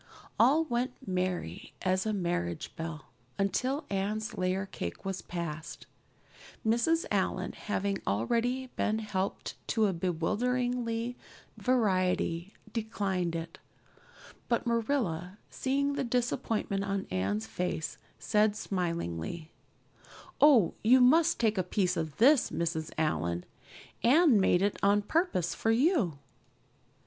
All 0.39 0.63
went 0.63 0.93
merry 1.07 1.73
as 1.83 2.07
a 2.07 2.11
marriage 2.11 2.75
bell 2.75 3.11
until 3.37 3.85
Anne's 3.91 4.35
layer 4.35 4.65
cake 4.65 5.05
was 5.05 5.21
passed. 5.21 5.85
Mrs. 6.65 7.05
Allan, 7.11 7.51
having 7.51 7.99
already 8.07 8.65
been 8.75 8.97
helped 8.97 9.53
to 9.67 9.85
a 9.85 9.93
bewildering 9.93 11.13
variety, 11.55 12.55
declined 12.73 13.35
it. 13.35 13.59
But 14.49 14.65
Marilla, 14.65 15.37
seeing 15.51 15.93
the 15.93 16.03
disappointment 16.03 16.83
on 16.83 17.05
Anne's 17.11 17.45
face, 17.45 17.99
said 18.17 18.55
smilingly: 18.55 19.51
"Oh, 20.41 20.73
you 20.83 20.99
must 20.99 21.39
take 21.39 21.59
a 21.59 21.63
piece 21.63 21.95
of 21.95 22.17
this, 22.17 22.49
Mrs. 22.49 22.89
Allan. 22.97 23.45
Anne 24.01 24.39
made 24.39 24.63
it 24.63 24.77
on 24.81 25.03
purpose 25.03 25.53
for 25.53 25.69
you." 25.69 26.17